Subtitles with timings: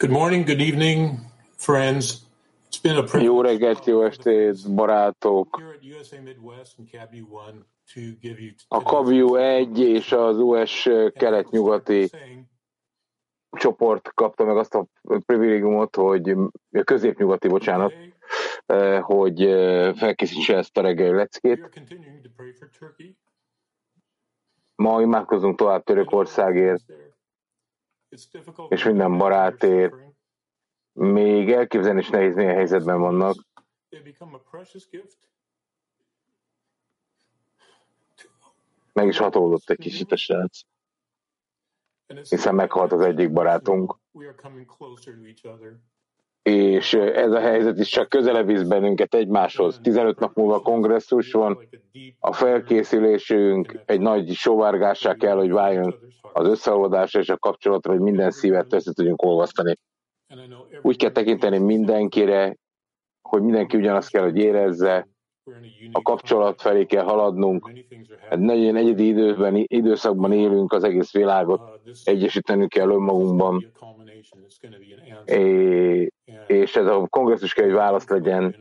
[0.00, 1.18] Good morning, good evening,
[1.56, 2.24] friends.
[2.68, 5.62] It's been a privilege Jó reggelt, jó estét, barátok!
[8.68, 12.08] A Kaviu 1 és az US kelet-nyugati
[13.50, 14.86] csoport kapta meg azt a
[15.26, 16.30] privilégiumot, hogy
[16.72, 17.92] a közép-nyugati, bocsánat,
[18.66, 21.60] eh, hogy eh, felkészítse ezt a reggeli leckét.
[21.60, 23.16] are continuing to pray for Turkey.
[24.74, 26.82] Ma imádkozunk tovább Törökországért,
[28.68, 29.94] és minden barátért.
[30.92, 33.36] Még elképzelni is nehéz, milyen helyzetben vannak.
[38.92, 40.60] Meg is hatolódott egy kicsit a srác,
[42.28, 43.96] hiszen meghalt az egyik barátunk.
[46.48, 49.78] És ez a helyzet is csak közelebb visz bennünket egymáshoz.
[49.82, 51.58] 15 nap múlva kongresszus van,
[52.18, 55.94] a felkészülésünk egy nagy sóvárgássá kell, hogy váljon
[56.32, 59.76] az összeolvadásra és a kapcsolatra, hogy minden szívet össze tudjunk olvasztani.
[60.82, 62.56] Úgy kell tekinteni mindenkire,
[63.22, 65.08] hogy mindenki ugyanazt kell, hogy érezze,
[65.92, 67.70] a kapcsolat felé kell haladnunk.
[68.30, 71.60] Egy nagyon egyedi időben, időszakban élünk, az egész világot
[72.04, 73.72] egyesítenünk kell önmagunkban,
[75.24, 76.12] É-
[76.46, 78.56] és ez a kongresszus kell, hogy választ legyen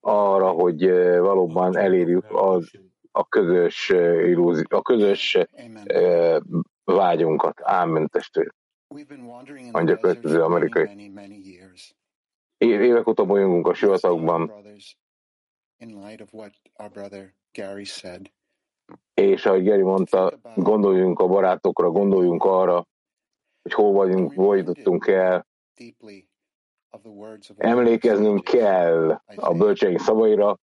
[0.00, 2.70] arra, hogy valóban elérjük az,
[3.10, 6.66] a közös eh, illúzi, a közös Amen.
[6.84, 7.60] vágyunkat.
[7.62, 8.52] Ámen testvér.
[9.72, 11.12] Mondja következő amerikai.
[12.58, 14.52] Évek óta bolyongunk a sivatagban,
[19.14, 22.86] és ahogy Geri mondta, gondoljunk a barátokra, gondoljunk arra,
[23.66, 25.46] hogy hol vagyunk, hol jutottunk el.
[27.56, 30.58] Emlékeznünk kell a bölcseink szavaira,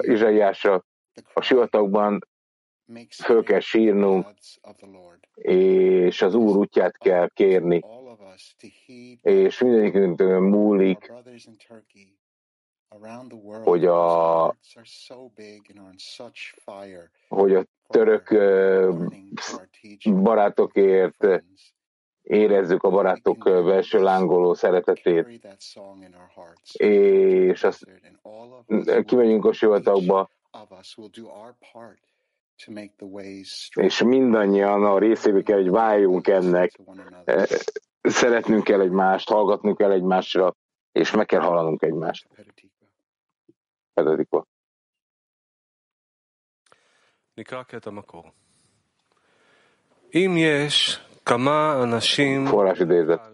[0.00, 0.84] Izsaiásra,
[1.32, 2.26] a sivatagban
[3.24, 4.26] föl kell sírnunk,
[5.34, 7.80] és az Úr útját kell kérni,
[9.22, 11.12] és mindegyikünkön our múlik,
[13.64, 14.56] hogy a,
[17.28, 18.28] hogy a török
[20.22, 21.26] barátokért
[22.22, 25.46] érezzük a barátok belső lángoló szeretetét,
[26.72, 27.86] és azt
[29.04, 30.30] kimegyünk a sivatagba,
[33.74, 36.78] és mindannyian a részébe kell, hogy váljunk ennek,
[38.02, 40.54] szeretnünk kell egymást, hallgatnunk kell egymásra,
[40.92, 42.28] és meg kell hallanunk egymást
[44.02, 44.28] kezdődik
[52.46, 53.30] Forrás idézet.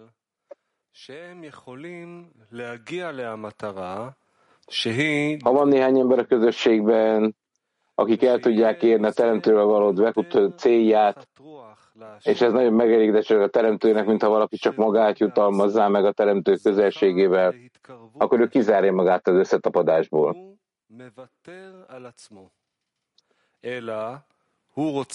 [5.45, 7.37] Ha van néhány ember a közösségben,
[7.95, 11.29] akik el tudják érni a teremtővel való bekutó célját,
[12.23, 17.55] és ez nagyon megelégedés a teremtőnek, mintha valaki csak magát jutalmazzá meg a teremtő közelségével,
[18.19, 20.58] akkor ő kizárja magát az összetapadásból.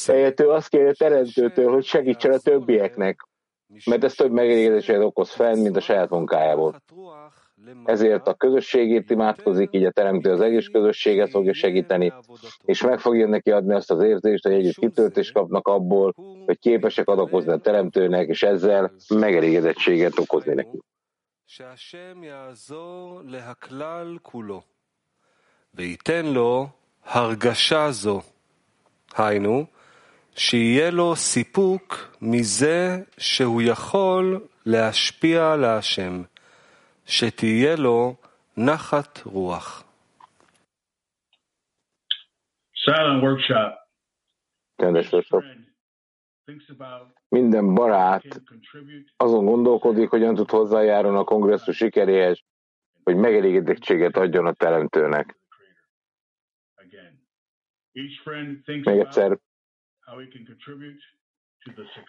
[0.08, 3.28] Ehelyett ő azt kéri a teremtőtől, hogy segítsen a többieknek,
[3.86, 6.81] mert ez több megelégedéset okoz fenn, mint a saját munkájából.
[7.86, 12.14] Ezért a közösségét imádkozik, így a teremtő az egész közösséget fogja segíteni,
[12.66, 16.14] és meg fogja neki adni azt az érzést, hogy együtt kitöltést kapnak abból,
[16.46, 20.80] hogy képesek adakozni a teremtőnek, és ezzel megelégedettséget okozni neki.
[25.75, 26.69] וייתן לו
[27.05, 28.20] הרגשה זו.
[29.17, 29.67] היינו,
[30.37, 36.23] שיהיה לו סיפוק מזה שהוא יכול להשפיע על השם,
[37.06, 38.15] שתהיה לו
[38.56, 39.85] נחת רוח.
[42.87, 43.73] Silent workshop.
[44.81, 45.43] Kedves workshop.
[45.43, 45.65] Friend
[46.47, 52.41] thinks about Minden barát can contribute azon gondolkodik, hogyan tud hozzájárulni a kongresszus sikeréhez,
[53.05, 55.37] hogy megelégedettséget adjon a teremtőnek.
[57.94, 59.40] Még egyszer,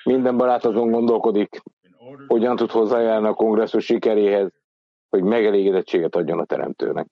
[0.04, 1.62] minden barát azon gondolkodik,
[2.26, 4.52] hogyan tud hozzájárulni a kongresszus sikeréhez,
[5.08, 7.06] hogy megelégedettséget adjon a teremtőnek.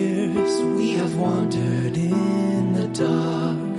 [0.00, 3.76] Years we have wandered in the dark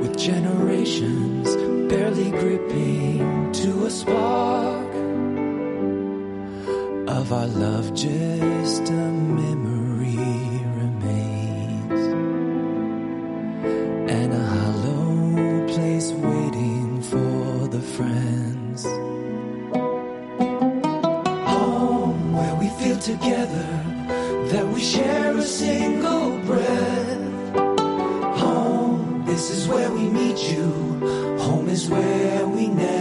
[0.00, 1.46] with generations
[1.92, 4.94] barely gripping to a spark
[7.18, 9.04] of our love just a
[9.40, 9.63] memory
[31.74, 32.93] is where we never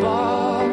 [0.00, 0.72] spark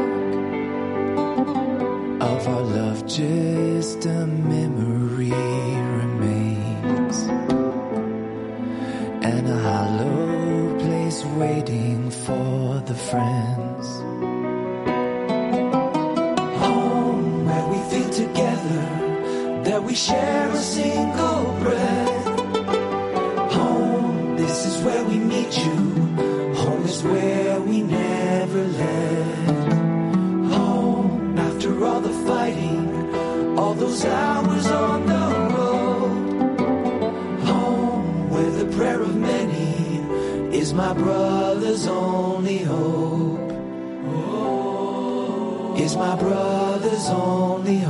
[2.22, 3.06] of our love.
[3.08, 5.32] Just a memory
[6.02, 7.18] remains
[9.30, 13.88] and a hollow place waiting for the friends
[16.64, 18.84] home where we feel together
[19.68, 22.26] that we share a single breath.
[23.58, 25.78] Home, this is where we meet you.
[26.64, 27.47] Home is where
[40.78, 43.48] my brother's only hope
[45.80, 47.87] is my brother's only hope.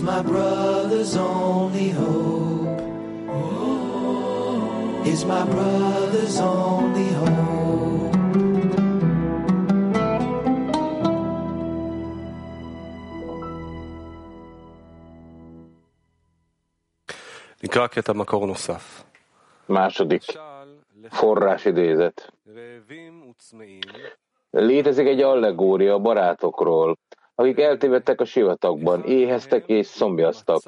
[0.00, 2.80] is my brother's only hope
[5.06, 7.56] is my brother's only hope.
[17.64, 19.04] נקרא קטע מקור נוסף.
[19.70, 22.30] Második משל forrás idézet.
[22.56, 23.80] רעבים וצמאים,
[24.50, 26.98] Létezik egy allegória a barátokról,
[27.35, 30.61] akik eltévedtek a sivatagban, éheztek és szomjaztak.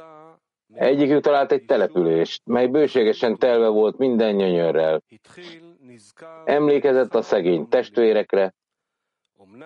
[0.73, 5.01] Egyikük talált egy települést, mely bőségesen telve volt minden gyönyörrel.
[6.45, 8.53] Emlékezett a szegény testvérekre,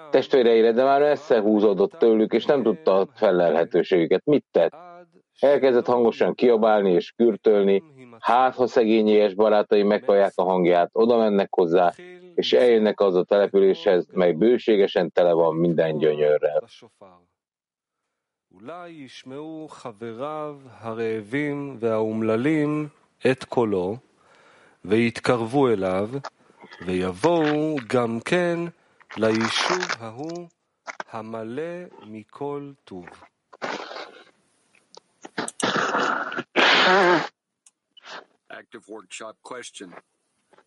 [0.10, 4.26] testvéreire, de már messze húzódott tőlük, és nem tudta a felelhetőségüket.
[4.26, 4.74] Mit tett?
[5.40, 7.84] Elkezdett hangosan kiabálni és kürtölni,
[8.20, 11.94] hát ha szegény és barátai meghallják a hangját, oda mennek hozzá,
[12.37, 16.61] és eljönnek az a településhez, mely bőségesen tele van minden gyönyörrel.
[16.63, 17.17] לשופר.
[18.55, 22.89] אולי ישמעו חבריו הרעבים והאומללים
[23.31, 23.97] את קולו,
[24.85, 26.11] ויתקרבו אליו,
[26.87, 28.59] ויבואו גם כן
[29.17, 30.49] ליישוב ההוא
[31.11, 33.07] המלא מכל טוב.
[38.51, 38.89] Active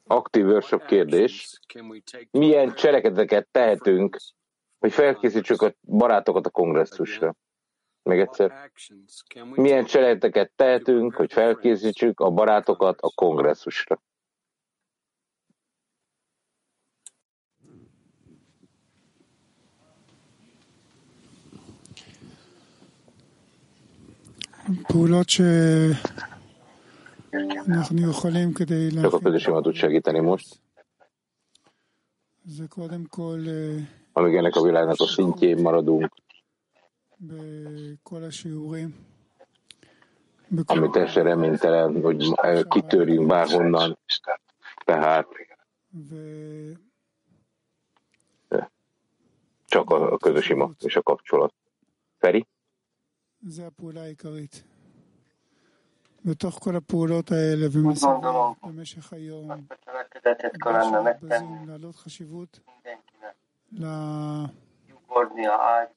[0.10, 1.60] Aktív workshop kérdés.
[2.32, 4.18] Milyen cselekedeteket tehetünk,
[4.80, 7.36] hogy felkészítsük a barátokat a kongresszusra?
[8.04, 8.72] Még egyszer.
[9.56, 14.02] Milyen cselekedeteket tehetünk, hogy felkészítsük a barátokat a kongresszusra?
[24.88, 26.29] פעולות שאנחנו יכולים כדי
[29.01, 30.61] Csak a közösségemet tud segíteni most.
[34.13, 36.13] Amíg ennek a világnak a szintjén maradunk,
[40.67, 42.35] ami teljesen reménytelen, hogy
[42.69, 43.99] kitörjünk bárhonnan,
[44.85, 45.27] tehát
[49.67, 51.55] csak a közös ima és a kapcsolat.
[52.19, 52.47] Feri?
[56.25, 58.11] בתוך כל הפעולות האלה ומסביב
[58.63, 59.51] במשך היום,
[61.23, 62.61] בזום, להעלות חשיבות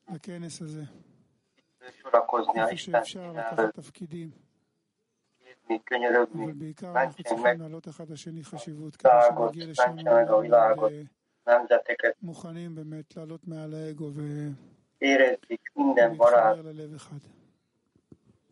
[0.09, 0.83] לכנס הזה.
[2.55, 4.29] איפה שאפשר לקחת תפקידים.
[6.33, 9.95] אבל בעיקר אנחנו צריכים להעלות אחד לשני חשיבות, כדי שנגיע לשם
[12.21, 14.11] מוכנים באמת לעלות מעל האגו
[15.01, 17.42] ולהתחבר ללב אחד.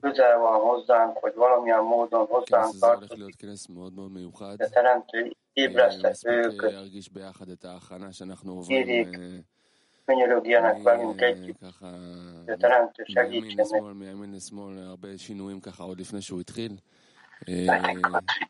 [0.02, 3.36] közel van hozzánk, vagy valamilyen módon hozzánk tartozik,
[4.62, 6.62] A teremtő ébresztetők
[8.70, 9.20] írik,
[10.06, 11.60] könyörögjenek velünk együtt,
[12.48, 13.82] A teremtő segítsenek.
[17.50, 17.82] אה,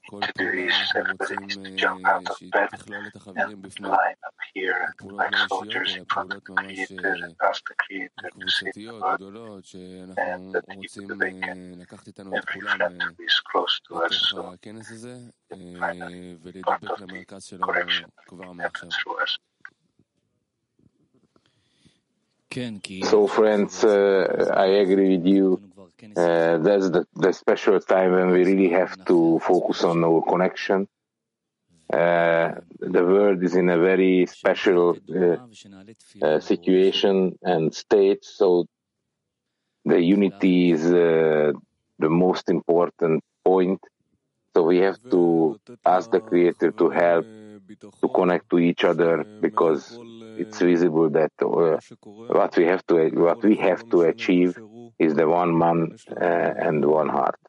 [0.06, 1.66] כל פעם אנחנו רוצים
[2.06, 9.66] אה, שהיא תכלול את החברים בפני הפעולות לא אישיות, אלא פעולות ממש אה, קבוצתיות, גדולות,
[9.66, 11.08] שאנחנו רוצים
[11.78, 15.18] לקחת איתנו את כולם לתוך הכנס הזה
[16.42, 17.68] ולהתדבק למרכז שלנו
[18.28, 18.90] כבר מעכשיו.
[23.04, 25.60] So friends, uh, I agree with you.
[26.16, 30.88] Uh, that's the, the special time when we really have to focus on our connection.
[31.94, 35.38] Uh, the world is in a very special uh,
[36.22, 38.66] uh, situation and state, so
[39.86, 41.52] the unity is uh,
[42.00, 43.80] the most important point.
[44.56, 47.26] So we have to ask the Creator to help
[48.02, 50.00] to connect to each other because
[50.38, 51.78] it's visible that uh,
[52.28, 54.54] what we have to what we have to achieve
[54.98, 57.40] is the one man uh, and one heart.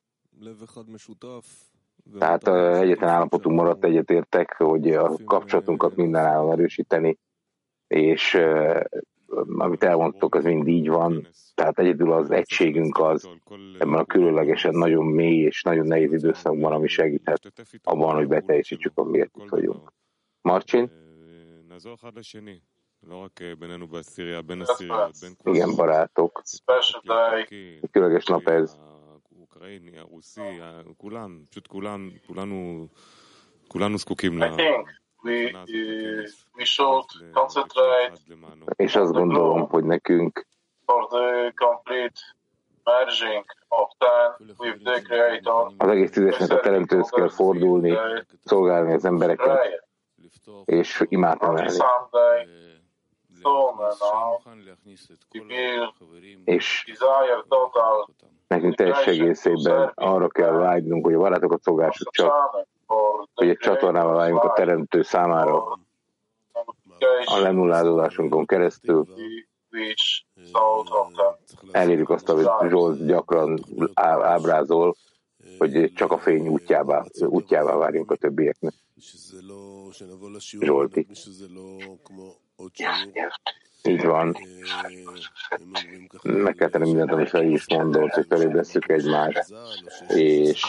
[2.19, 7.19] Tehát uh, egyetlen állapotunk maradt, egyetértek, hogy a kapcsolatunkat mindenáron erősíteni,
[7.87, 8.81] és uh,
[9.59, 11.29] amit elmondtok, az mind így van.
[11.55, 13.29] Tehát egyedül az egységünk az
[13.79, 19.37] ebben a különlegesen nagyon mély és nagyon nehéz időszakban, ami segíthet abban, hogy beteljesítsük, amiért
[19.37, 19.93] itt vagyunk.
[20.41, 20.91] Marcin?
[25.42, 26.42] Igen, barátok.
[27.90, 28.76] Különleges nap ez.
[38.76, 40.47] És azt gondolom, hogy nekünk.
[45.78, 47.99] Az egész tízesnek a teremtőhöz kell fordulni,
[48.44, 49.88] szolgálni az embereket,
[50.64, 51.47] és imádni
[56.45, 56.85] és
[58.47, 62.33] nekünk teljes egészében arra kell vágynunk, hogy a barátokat szolgáljuk csak,
[63.35, 65.79] hogy egy csatornával váljunk a teremtő számára
[67.25, 69.07] a lenullázolásunkon keresztül
[71.71, 74.97] elérjük azt, amit Zsolt gyakran ábrázol,
[75.59, 78.75] hogy csak a fény útjává, útjává várjunk a többieknek.
[80.61, 81.07] Zsolti.
[83.82, 84.37] Így van.
[86.23, 89.54] Meg kell tenni mindent, amit fel is mondott, hogy felébresztjük egymást,
[90.09, 90.62] és,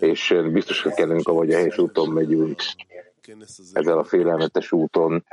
[0.00, 2.62] és biztos, hogy kellünk, ahogy a helyes úton megyünk,
[3.72, 5.24] ezzel a félelmetes úton,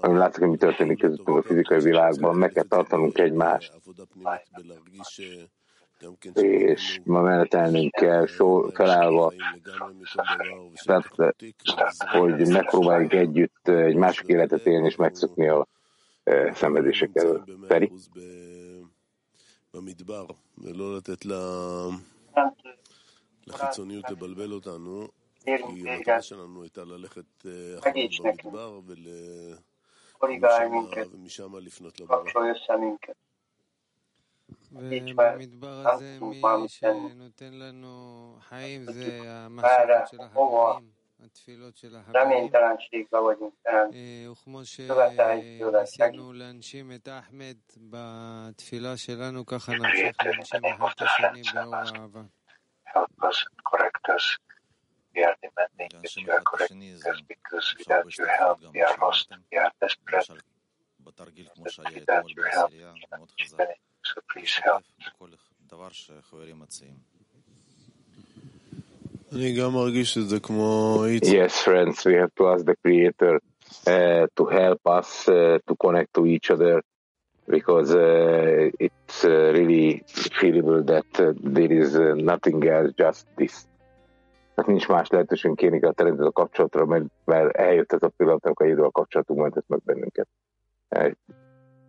[0.00, 3.72] ami látszik, hogy mi történik közöttünk a fizikai világban, meg kell tartanunk egymást,
[6.33, 9.33] és ma menetelnünk kell, so, felállva,
[10.85, 11.35] tehát,
[11.97, 15.67] hogy megpróbáljuk együtt egy másik életet élni, és megszokni a
[16.23, 17.43] e, szenvedések elől.
[17.67, 17.91] Feri?
[19.73, 20.25] במדבר,
[20.57, 21.95] ולא לתת ל-
[23.47, 25.07] לחיצוניות לבלבל אותנו,
[25.45, 29.57] Kérünk כי téged, המטרה שלנו הייתה ללכת אה, אחריו segíts nekünk, במדבר ול-
[30.19, 32.23] korrigálj ומשם- minket, ומשם לפנות לברא.
[34.80, 35.38] hecho han
[36.18, 37.10] su pamishani
[51.50, 52.30] para.
[52.84, 54.38] Help us and correct us.
[55.14, 59.30] We are demanding that you are correcting us because without your help we are lost,
[59.50, 60.26] we are desperate.
[62.04, 62.70] Without your help,
[63.58, 63.64] we.
[64.32, 64.82] Please help.
[71.32, 73.40] Yes, friends, we have to ask the Creator
[73.86, 76.82] uh, to help us uh, to connect to each other
[77.46, 83.66] because uh, it's uh, really feelable that uh, there is uh, nothing else, just this.
[84.54, 88.44] Tehát nincs más lehetőségünk kérni a teremtőt a kapcsolatra, mert, mert eljött ez a pillanat,
[88.44, 90.28] amikor egyedül a kapcsolatunk mentett meg bennünket.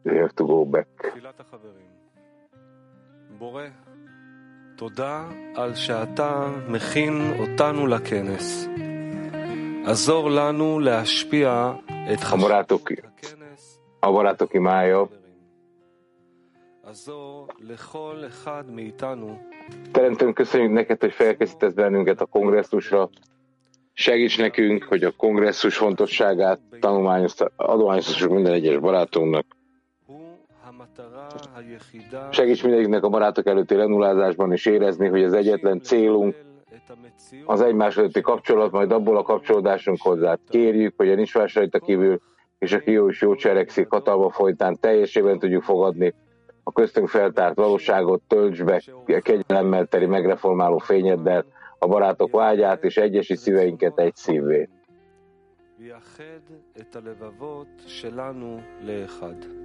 [0.04, 1.14] We have to go back.
[3.43, 3.43] תפילת החברים.
[3.43, 3.63] בורא,
[4.77, 8.69] תודה על שאתה מכין אותנו לכנס.
[9.87, 11.73] עזור לנו להשפיע
[12.13, 12.93] את A barátok,
[14.03, 15.07] a barátok imája,
[16.83, 19.39] עזור לכל אחד מאיתנו
[19.93, 23.11] Teremtőnk, köszönjük neked, hogy felkészítesz bennünket a kongresszusra.
[23.93, 29.47] Segíts nekünk, hogy a kongresszus fontosságát tanulmányozta, adományoztassuk minden egyes barátunknak.
[30.93, 36.35] המטרה היחידה Segíts mindegyiknek a barátok előtti renulázásban is érezni, hogy az egyetlen célunk
[37.45, 40.39] az egymás előtti kapcsolat, majd abból a kapcsolódásunk hozzá.
[40.49, 42.21] Kérjük, hogy a nincs más rajta kívül,
[42.59, 46.15] és aki jó és jó cselekszik, hatalma folytán teljesében tudjuk fogadni
[46.63, 48.83] a köztünk feltárt valóságot, tölts be
[49.23, 51.45] kegyelemmel teli megreformáló fényeddel
[51.79, 54.69] a barátok vágyát, és egyesi szíveinket egy szívvé.
[55.81, 56.43] ויחד
[56.81, 59.62] את הלבבות שלנו לאחד.